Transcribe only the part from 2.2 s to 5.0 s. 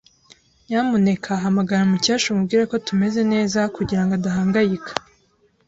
umubwire ko tumeze neza kugirango adahangayika.